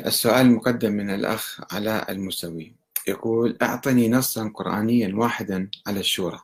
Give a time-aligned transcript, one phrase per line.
[0.00, 2.74] السؤال المقدم من الأخ علاء المسوي
[3.08, 6.40] يقول أعطني نصا قرآنيا واحدا على الشورى.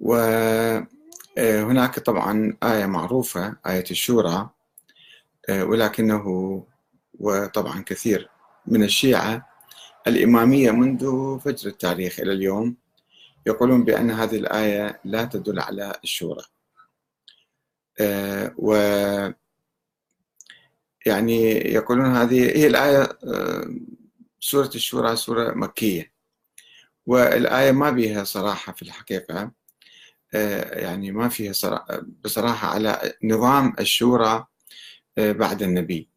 [0.00, 4.50] وهناك طبعا آية معروفة آية الشورى
[5.50, 6.26] ولكنه
[7.20, 8.30] وطبعا كثير
[8.66, 9.48] من الشيعة
[10.06, 11.04] الإمامية منذ
[11.40, 12.76] فجر التاريخ إلى اليوم
[13.46, 16.44] يقولون بأن هذه الآية لا تدل على الشورى.
[18.56, 18.74] و
[21.08, 23.74] يعني يقولون هذه هي الآية آه،
[24.40, 26.12] سورة الشورى سورة مكية.
[27.06, 29.50] والآية ما بها صراحة في الحقيقة
[30.34, 31.52] آه، يعني ما فيها
[32.24, 34.46] بصراحة على نظام الشورى
[35.18, 36.08] آه، بعد النبي.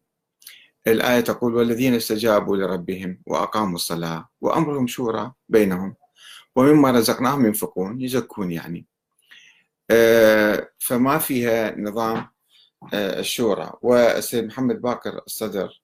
[0.86, 5.94] الآية تقول والذين استجابوا لربهم وأقاموا الصلاة وأمرهم شورى بينهم
[6.56, 8.86] ومما رزقناهم ينفقون يزكون يعني.
[10.78, 12.31] فما فيها نظام
[12.94, 13.72] الشورى.
[13.82, 15.82] والسيد محمد باكر الصدر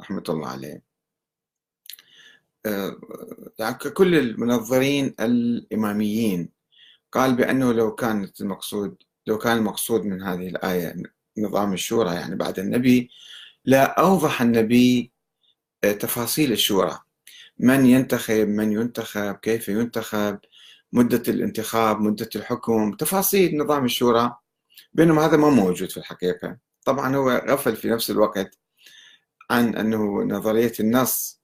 [0.00, 0.82] رحمة الله عليه.
[2.66, 2.96] آه،
[3.58, 6.48] يعني كل المنظرين الإماميين
[7.12, 11.02] قال بأنه لو كانت المقصود لو كان المقصود من هذه الآية
[11.38, 13.10] نظام الشورى يعني بعد النبي
[13.64, 15.12] لا أوضح النبي
[15.84, 16.98] آه، تفاصيل الشورى.
[17.58, 20.38] من ينتخب من ينتخب كيف ينتخب
[20.92, 24.36] مدة الانتخاب مدة الحكم تفاصيل نظام الشورى.
[24.92, 26.58] بينما هذا ما موجود في الحقيقة.
[26.84, 28.58] طبعا هو غفل في نفس الوقت
[29.50, 31.40] عن أنه نظرية النص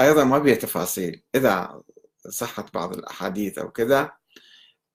[0.00, 1.22] أيضا ما بها تفاصيل.
[1.34, 1.82] إذا
[2.28, 4.12] صحت بعض الأحاديث أو كذا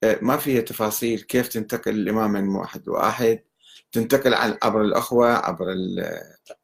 [0.03, 3.43] آه، ما فيها تفاصيل كيف تنتقل الإمام من واحد واحد
[3.91, 5.75] تنتقل عبر الأخوة عبر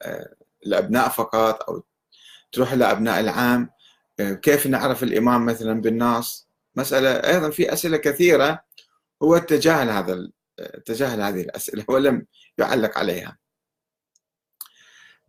[0.01, 0.35] آه،
[0.65, 1.83] الأبناء فقط أو
[2.51, 3.69] تروح إلى أبناء العام.
[4.19, 8.63] آه، كيف نعرف الإمام مثلا بالنص؟ مسألة أيضا في أسئلة كثيرة.
[9.23, 10.29] هو تجاهل هذا
[10.85, 12.25] تجاهل هذه الأسئلة ولم
[12.57, 13.37] يعلق عليها.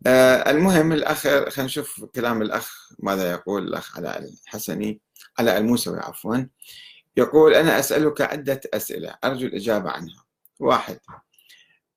[0.07, 5.01] آه، المهم الأخ خلينا نشوف كلام الأخ ماذا يقول الأخ علاء الحسني
[5.39, 6.37] علاء الموسوي عفوا.
[7.17, 10.25] يقول أنا أسألك عدة أسئلة أرجو الإجابة عنها.
[10.59, 10.99] واحد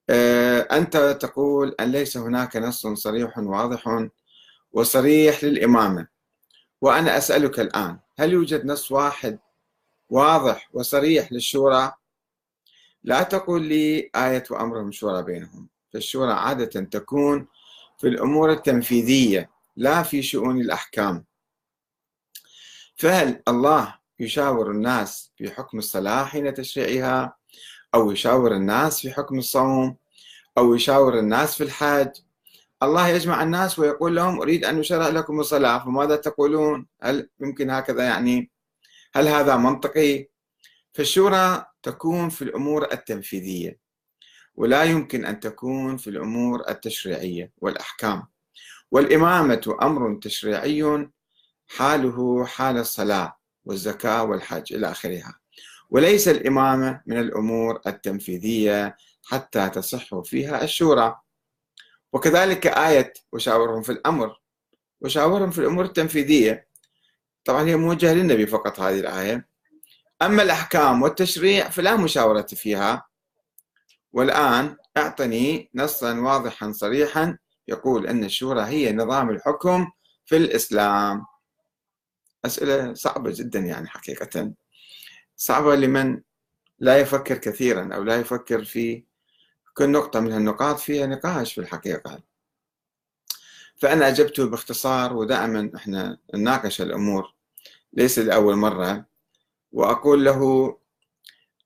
[0.09, 4.07] آه، أنت تقول أن ليس هناك نص صريح واضح
[4.71, 6.07] وصريح للإمامة
[6.81, 9.39] وأنا أسألك الآن هل يوجد نص واحد
[10.09, 11.93] واضح وصريح للشورى؟
[13.05, 15.67] لا تقل لي آية وأمرهم شورى بينهم.
[15.93, 17.47] فالشورى عادة تكون
[17.97, 21.25] في الأمور التنفيذية لا في شؤون الأحكام.
[22.95, 27.37] فهل الله يشاور الناس في حكم الصلاة حين تشريعها؟
[27.95, 29.95] أو يشاور الناس في حكم الصوم؟
[30.57, 32.09] أو يشاور الناس في الحج
[32.83, 38.03] الله يجمع الناس ويقول لهم أريد أن أشرع لكم الصلاة فماذا تقولون؟ هل يمكن هكذا
[38.03, 38.51] يعني؟
[39.15, 40.27] هل هذا منطقي؟
[40.93, 43.79] فالشورى تكون في الأمور التنفيذية
[44.55, 48.23] ولا يمكن أن تكون في الأمور التشريعية والأحكام.
[48.91, 51.09] والإمامة أمر تشريعي
[51.67, 55.39] حاله حال الصلاة والزكاة والحج إلى آخرها.
[55.89, 61.19] وليس الإمامة من الأمور التنفيذية حتى تصح فيها الشورى.
[62.13, 64.41] وكذلك آية وشاورهم في الأمر
[65.01, 66.67] وشاورهم في الأمور التنفيذية.
[67.45, 69.54] طبعا هي موجهة للنبي فقط هذه الآية.
[70.21, 73.05] أما الأحكام والتشريع فلا مشاورة فيها.
[74.13, 77.37] والآن أعطني نصا واضحا صريحا
[77.67, 79.91] يقول أن الشورى هي نظام الحكم
[80.25, 81.25] في الإسلام.
[82.45, 84.53] أسئلة صعبة جدا يعني حقيقة.
[85.37, 86.21] صعبة لمن
[86.79, 89.03] لا يفكر كثيرا أو لا يفكر في
[89.73, 92.19] كل نقطة من هالنقاط فيها نقاش في الحقيقة.
[93.77, 97.33] فأنا أجبته باختصار ودائما إحنا نناقش الأمور.
[97.93, 99.05] ليس لأول مرة
[99.75, 100.41] وأقول له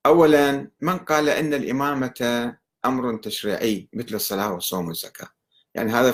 [0.06, 2.54] أولا من قال أن الإمامة
[2.84, 5.28] أمر تشريعي مثل الصلاة والصوم والزكاة؟
[5.74, 6.12] يعني هذا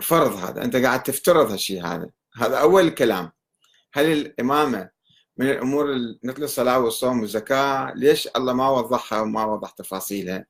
[0.00, 0.64] فرض هذا.
[0.64, 2.10] أنت قاعد تفترض هالشيء هذا.
[2.34, 3.32] هذا أول كلام.
[3.92, 4.90] هل الإمامة
[5.36, 5.86] من الأمور
[6.22, 10.46] مثل الصلاة والصوم والزكاة؟ ليش الله ما وضحها وما وضح تفاصيلها؟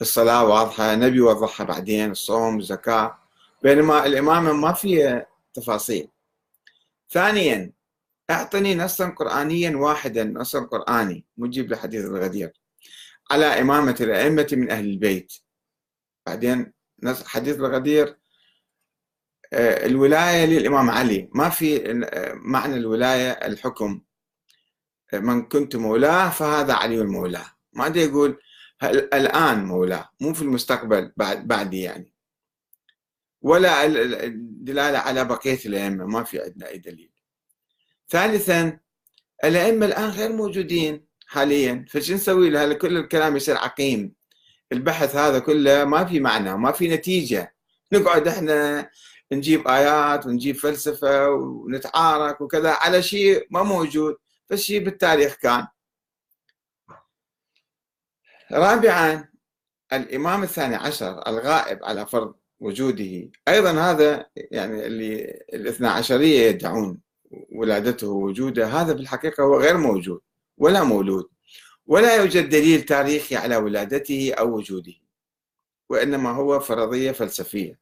[0.00, 3.18] الصلاة واضحة النبي وضحها بعدين الصوم والزكاة.
[3.62, 6.08] بينما الإمامة ما فيها تفاصيل.
[7.10, 7.72] ثانيا
[8.30, 11.24] اعطني نصا قرآنيا واحدا نصا قرآني.
[11.36, 12.52] مجيب لحديث الغدير.
[13.30, 15.32] على إمامة الأئمة من أهل البيت.
[16.26, 16.72] بعدين
[17.26, 18.16] حديث الغدير
[19.52, 21.28] آه، الولاية للإمام علي.
[21.34, 24.02] ما في آه، معنى الولاية الحكم.
[25.14, 28.38] آه، من كنت مولاه فهذا علي المولاه ما أدري يقول
[28.84, 32.14] الآن مولاه؟ مو في المستقبل بعد بعدي يعني.
[33.42, 33.86] ولا
[34.26, 36.06] الدلالة على بقية الأئمة.
[36.06, 37.09] ما في عندنا أي دليل.
[38.10, 38.78] ثالثا
[39.44, 41.84] الأئمة الآن غير موجودين حاليا.
[41.90, 44.14] فشو نسوي له؟ كل الكلام يصير عقيم.
[44.72, 47.54] البحث هذا كله ما في معنى ما في نتيجة.
[47.92, 48.90] نقعد إحنا
[49.32, 54.16] نجيب آيات ونجيب فلسفة ونتعارك وكذا على شيء ما موجود.
[54.46, 55.66] فالشيء بالتاريخ كان.
[58.52, 59.28] رابعا
[59.92, 63.30] الإمام الثاني عشر الغائب على فرض وجوده.
[63.48, 67.09] أيضا هذا يعني اللي الاثنى عشرية يدعون.
[67.30, 70.20] ولادته ووجوده هذا بالحقيقة هو غير موجود
[70.58, 71.28] ولا مولود.
[71.86, 74.92] ولا يوجد دليل تاريخي على ولادته أو وجوده
[75.88, 77.78] وإنما هو فرضية فلسفية.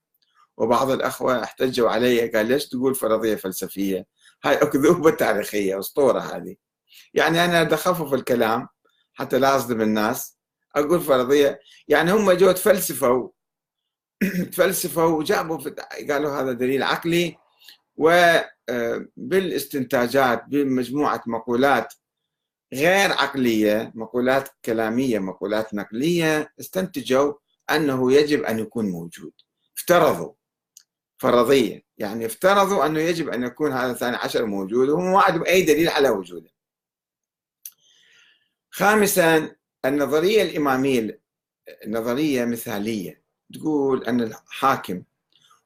[0.57, 4.07] وبعض الأخوة احتجوا علي قال ليش تقول فرضية فلسفية؟
[4.45, 6.57] هاي أكذوبة تاريخية أسطورة هذه.
[7.15, 8.69] يعني أنا أخفف الكلام
[9.15, 10.39] حتى لا أصدم الناس
[10.77, 13.31] أقول فرضية يعني هم جو تفلسفوا
[14.53, 15.59] تفلسفوا وجابوا
[16.11, 17.37] قالوا هذا دليل عقلي
[18.71, 21.95] وبالاستنتاجات بمجموعة مقولات
[22.73, 27.35] غير عقلية مقولات كلامية مقولات نقلية استنتجوا
[27.71, 29.33] أنه يجب أن يكون موجود.
[29.77, 30.33] افترضوا.
[31.19, 31.85] فرضية.
[31.99, 36.11] يعني افترضوا أنه يجب أن يكون هذا الثاني عشر موجود وهم عندهم أي دليل على
[36.11, 36.51] وجوده.
[38.71, 41.21] خامسا النظرية الإمامية
[41.87, 43.23] نظرية مثالية.
[43.55, 45.03] تقول أن الحاكم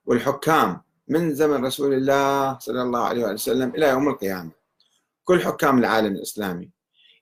[0.04, 0.82] والحكام
[1.12, 4.50] من زمن رسول الله صلى الله عليه وسلم إلى يوم القيامة.
[5.24, 6.70] كل حكام العالم الإسلامي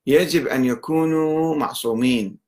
[0.07, 2.39] يجب أن يكونوا معصومين.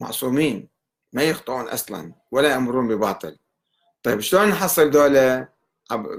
[0.00, 0.68] معصومين.
[1.12, 3.36] ما يخطئون أصلا ولا يأمرون بباطل.
[4.02, 5.48] طيب شلون نحصل دولة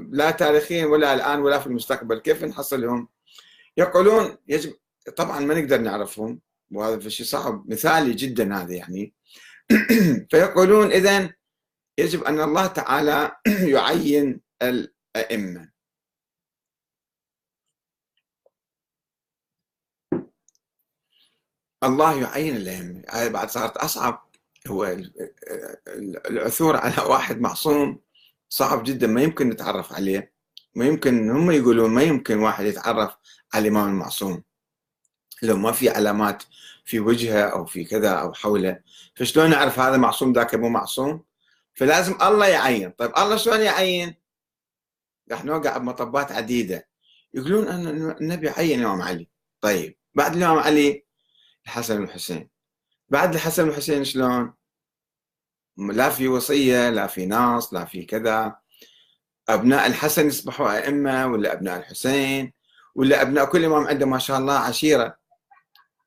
[0.09, 3.07] لا تاريخيا ولا الآن ولا في المستقبل؟ كيف نحصلهم؟
[3.77, 4.73] يقولون يجب
[5.17, 6.39] طبعا ما نقدر نعرفهم
[6.71, 9.13] وهذا شيء صعب مثالي جدا هذا يعني.
[10.31, 11.40] فيقولون إذا
[12.01, 13.31] يجب أن الله تعالى
[13.75, 15.71] يعين الأئمة.
[21.83, 23.03] الله يعين الأئمة.
[23.09, 24.31] هذه بعد صارت أصعب.
[24.67, 24.97] هو
[26.29, 27.99] العثور على واحد معصوم
[28.49, 29.07] صعب جدا.
[29.07, 30.33] ما يمكن نتعرف عليه.
[30.75, 33.15] ما يمكن هم يقولون ما يمكن واحد يتعرف
[33.53, 34.43] على الإمام المعصوم.
[35.43, 36.43] لو ما في علامات
[36.85, 38.79] في وجهه أو في كذا أو حوله
[39.15, 41.23] فشلون نعرف هذا معصوم ذاك مو معصوم؟
[41.81, 42.91] فلازم الله يعين.
[42.91, 44.15] طيب الله شلون يعين؟
[45.31, 46.87] راح نوقع بمطبات عديدة.
[47.33, 49.29] يقولون أن النبي عين الإمام علي.
[49.61, 51.05] طيب بعد الإمام علي
[51.65, 52.49] الحسن والحسين.
[53.09, 54.53] بعد الحسن والحسين شلون؟
[55.77, 58.55] لا في وصية لا في نص لا في كذا.
[59.49, 62.53] أبناء الحسن يصبحوا أئمة ولا أبناء الحسين
[62.95, 65.17] ولا أبناء كل إمام عنده ما شاء الله عشيرة.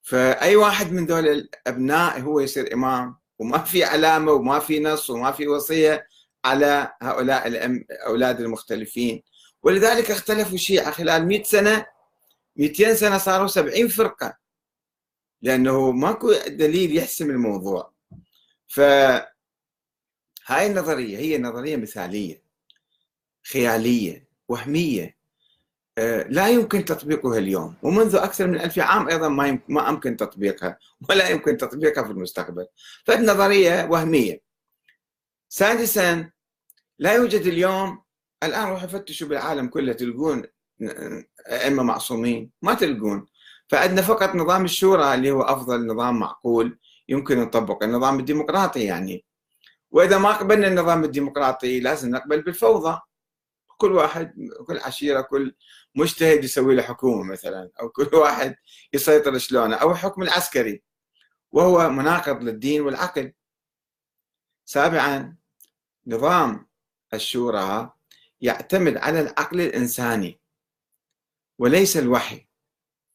[0.02, 5.32] فأي واحد من دول الأبناء هو يصير إمام؟ وما في علامة وما في نص وما
[5.32, 6.06] في وصية
[6.44, 9.22] على هؤلاء الأولاد المختلفين.
[9.62, 11.86] ولذلك اختلفوا الشيعة خلال 100 سنة
[12.56, 14.36] 200 سنة صاروا 70 فرقة
[15.42, 17.92] لأنه ماكو دليل يحسم الموضوع.
[18.66, 19.26] فهاي
[20.50, 22.42] النظرية هي نظرية مثالية
[23.52, 25.04] خيالية وهمية.
[25.04, 25.23] آه،
[26.28, 31.28] لا يمكن تطبيقها اليوم ومنذ أكثر من ألف عام أيضا ما ما أمكن تطبيقها ولا
[31.28, 32.66] يمكن تطبيقها في المستقبل.
[33.04, 34.40] فالنظرية وهمية.
[35.48, 36.30] سادسا
[36.98, 38.02] لا يوجد اليوم
[38.42, 40.42] الآن روحوا فتشوا بالعالم كله تلقون
[41.48, 43.26] أئمة معصومين ما تلقون.
[43.68, 49.24] فعندنا فقط نظام الشورى اللي هو أفضل نظام معقول يمكن نطبق النظام الديمقراطي يعني.
[49.90, 53.00] وإذا ما قبلنا النظام الديمقراطي لازم نقبل بالفوضى.
[53.78, 54.34] كل واحد
[54.66, 55.54] كل عشيرة كل
[55.94, 58.56] مجتهد يسوي له حكومة مثلا أو كل واحد
[58.92, 60.82] يسيطر شلونه أو الحكم العسكري
[61.52, 63.32] وهو مناقض للدين والعقل.
[64.64, 65.36] سابعا
[66.06, 66.66] نظام
[67.14, 67.92] الشورى
[68.40, 70.40] يعتمد على العقل الإنساني
[71.58, 72.46] وليس الوحي.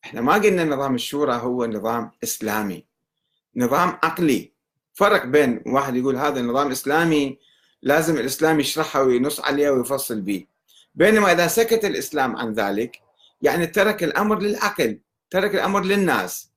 [0.06, 2.88] إحنا ما قلنا نظام الشورى هو نظام إسلامي.
[3.56, 4.54] نظام عقلي.
[4.94, 7.40] فرق بين واحد يقول هذا النظام إسلامي
[7.82, 10.46] لازم الإسلام يشرحها وينص عليها ويفصل به
[10.96, 13.02] بينما إذا سكت الإسلام عن ذلك
[13.42, 16.52] يعني ترك الأمر للعقل ترك الأمر للناس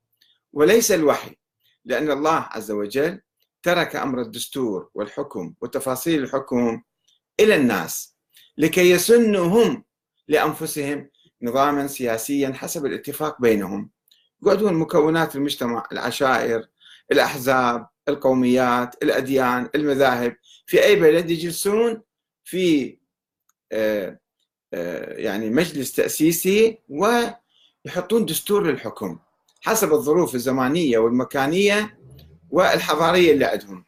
[0.53, 1.37] وليس الوحي
[1.85, 3.21] لأن الله عز وجل
[3.63, 6.83] ترك أمر الدستور والحكم وتفاصيل الحكم
[7.41, 8.15] إلى الناس
[8.59, 9.85] لكي يسنوا هم
[10.29, 11.11] لأنفسهم
[11.43, 13.91] نظاما سياسيا حسب الاتفاق بينهم.
[14.43, 16.69] يقعدون مكونات المجتمع العشائر
[17.13, 22.03] الأحزاب القوميات الأديان المذاهب في أي بلد يجلسون؟
[22.45, 22.99] في
[23.73, 24.19] آه،
[24.75, 29.19] آه، يعني مجلس تأسيسي ويحطون دستور للحكم
[29.61, 31.99] حسب الظروف الزمانية والمكانية
[32.51, 33.85] والحضارية اللي عندهم.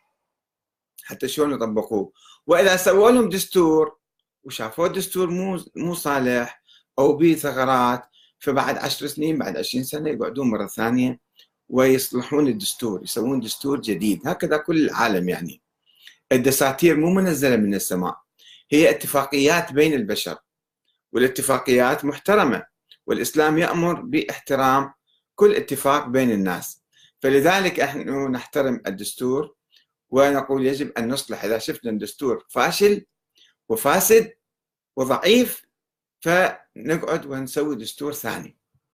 [1.05, 2.13] حتى شلون يطبقوه؟
[2.47, 3.97] وإذا سووا لهم دستور
[4.45, 6.63] وشافوا الدستور مو مو صالح
[6.99, 8.03] أو به ثغرات
[8.39, 11.21] فبعد عشر سنين بعد عشرين سنة يقعدون مرة ثانية
[11.69, 14.21] ويصلحون الدستور يسوون دستور جديد.
[14.27, 15.64] هكذا كل العالم يعني.
[16.33, 18.21] الدساتير مو منزلة من السماء.
[18.71, 20.37] هي اتفاقيات بين البشر
[21.13, 22.67] والاتفاقيات محترمة
[23.07, 24.93] والإسلام يأمر باحترام
[25.35, 26.83] كل اتفاق بين الناس.
[27.23, 29.55] فلذلك نحن نحترم الدستور
[30.11, 31.45] ونقول يجب أن نصلح.
[31.45, 33.07] إذا شفنا الدستور فاشل
[33.69, 34.33] وفاسد
[34.97, 35.65] وضعيف
[36.21, 38.57] فنقعد ونسوي دستور ثاني.